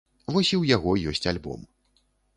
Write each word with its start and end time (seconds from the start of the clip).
Вось 0.33 0.49
і 0.53 0.57
ў 0.61 0.71
яго 0.75 0.95
ёсць 1.11 1.29
альбом. 1.33 1.61